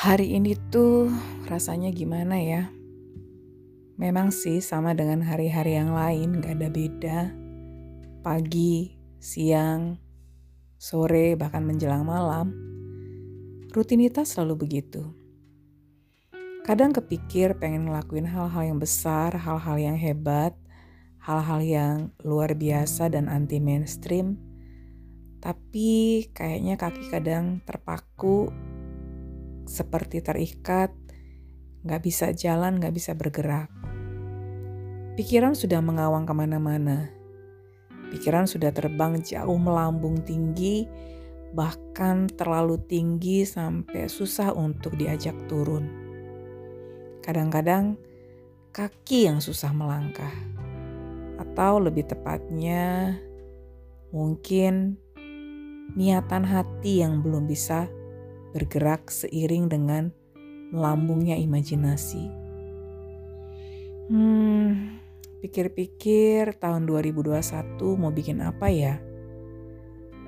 [0.00, 1.12] Hari ini tuh
[1.44, 2.72] rasanya gimana ya?
[4.00, 7.18] Memang sih sama dengan hari-hari yang lain, gak ada beda.
[8.24, 10.00] Pagi, siang,
[10.80, 12.48] sore, bahkan menjelang malam.
[13.76, 15.04] Rutinitas selalu begitu.
[16.64, 20.56] Kadang kepikir pengen ngelakuin hal-hal yang besar, hal-hal yang hebat,
[21.20, 24.40] hal-hal yang luar biasa dan anti mainstream.
[25.44, 28.48] Tapi kayaknya kaki kadang terpaku
[29.70, 30.90] seperti terikat,
[31.86, 33.70] gak bisa jalan, gak bisa bergerak.
[35.14, 37.14] Pikiran sudah mengawang ke mana-mana.
[38.10, 40.90] Pikiran sudah terbang jauh melambung tinggi,
[41.54, 45.86] bahkan terlalu tinggi sampai susah untuk diajak turun.
[47.22, 47.94] Kadang-kadang
[48.74, 50.34] kaki yang susah melangkah.
[51.38, 53.14] Atau lebih tepatnya
[54.10, 54.98] mungkin
[55.94, 57.86] niatan hati yang belum bisa
[58.50, 60.10] bergerak seiring dengan
[60.70, 62.30] melambungnya imajinasi.
[64.10, 64.98] Hmm,
[65.42, 68.98] pikir-pikir tahun 2021 mau bikin apa ya?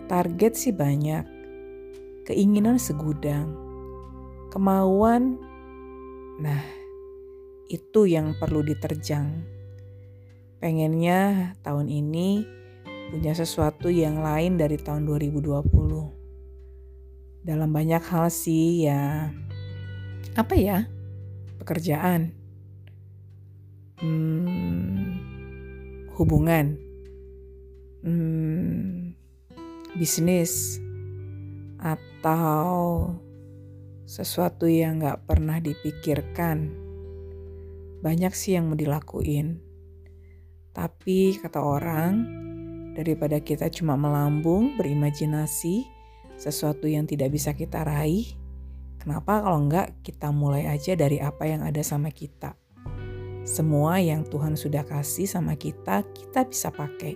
[0.06, 1.24] Target sih banyak,
[2.26, 3.54] keinginan segudang,
[4.54, 5.38] kemauan,
[6.38, 6.62] nah
[7.66, 9.42] itu yang perlu diterjang.
[10.62, 12.46] Pengennya tahun ini
[13.10, 16.21] punya sesuatu yang lain dari tahun 2020
[17.42, 19.34] dalam banyak hal sih ya.
[20.38, 20.86] Apa ya?
[21.58, 22.30] Pekerjaan.
[23.98, 25.18] Hmm,
[26.14, 26.78] hubungan.
[28.06, 29.14] Hmm,
[29.98, 30.78] bisnis.
[31.82, 33.10] Atau
[34.06, 36.70] sesuatu yang gak pernah dipikirkan.
[38.02, 39.58] Banyak sih yang mau dilakuin.
[40.72, 42.12] Tapi kata orang
[42.94, 46.01] daripada kita cuma melambung berimajinasi
[46.42, 48.26] sesuatu yang tidak bisa kita raih,
[48.98, 52.58] kenapa kalau enggak kita mulai aja dari apa yang ada sama kita.
[53.46, 57.14] Semua yang Tuhan sudah kasih sama kita, kita bisa pakai.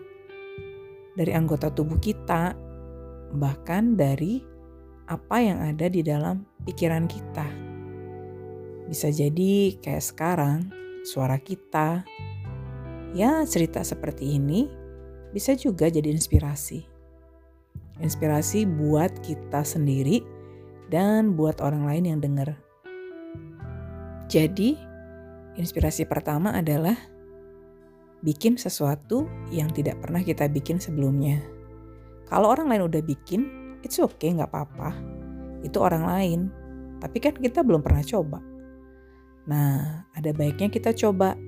[1.19, 2.54] Dari anggota tubuh kita,
[3.34, 4.47] bahkan dari
[5.10, 7.47] apa yang ada di dalam pikiran kita.
[8.87, 10.70] Bisa jadi kayak sekarang,
[11.03, 12.06] suara kita,
[13.10, 14.70] ya cerita seperti ini
[15.34, 16.95] bisa juga jadi inspirasi
[18.00, 20.20] inspirasi buat kita sendiri
[20.92, 22.54] dan buat orang lain yang dengar.
[24.26, 24.74] Jadi,
[25.54, 26.98] inspirasi pertama adalah
[28.26, 31.38] bikin sesuatu yang tidak pernah kita bikin sebelumnya.
[32.26, 33.46] Kalau orang lain udah bikin,
[33.86, 34.90] it's okay, nggak apa-apa.
[35.62, 36.40] Itu orang lain,
[36.98, 38.42] tapi kan kita belum pernah coba.
[39.46, 41.38] Nah, ada baiknya kita coba.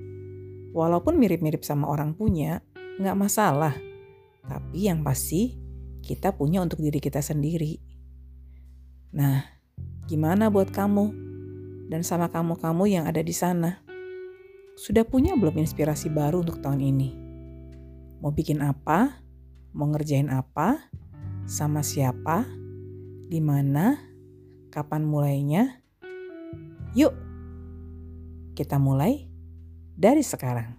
[0.71, 2.63] Walaupun mirip-mirip sama orang punya,
[2.95, 3.75] nggak masalah.
[4.47, 5.58] Tapi yang pasti
[6.09, 7.77] kita punya untuk diri kita sendiri.
[9.13, 9.45] Nah,
[10.09, 11.13] gimana buat kamu
[11.93, 13.85] dan sama kamu-kamu yang ada di sana?
[14.73, 17.09] Sudah punya belum inspirasi baru untuk tahun ini?
[18.25, 19.21] Mau bikin apa?
[19.77, 20.89] Mau ngerjain apa?
[21.45, 22.41] Sama siapa?
[23.29, 24.01] Di mana?
[24.73, 25.77] Kapan mulainya?
[26.97, 27.13] Yuk,
[28.57, 29.29] kita mulai
[29.93, 30.73] dari sekarang.